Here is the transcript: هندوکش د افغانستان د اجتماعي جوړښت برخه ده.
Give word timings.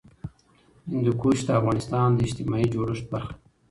هندوکش 0.89 1.39
د 1.47 1.49
افغانستان 1.59 2.07
د 2.13 2.19
اجتماعي 2.27 2.67
جوړښت 2.73 3.05
برخه 3.13 3.33
ده. 3.37 3.37